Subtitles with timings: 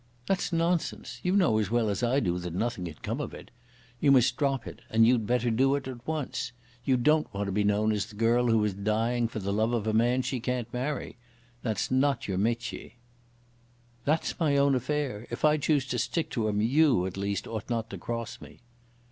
[0.25, 1.19] "That's nonsense.
[1.21, 3.51] You know as well as I do that nothing can come of it.
[3.99, 6.53] You must drop it, and you'd better do it at once.
[6.83, 9.73] You don't want to be known as the girl who is dying for the love
[9.73, 11.17] of a man she can't marry.
[11.61, 12.93] That's not your métier."
[14.03, 15.27] "That's my own affair.
[15.29, 18.61] If I choose to stick to him you, at least, ought not to cross me."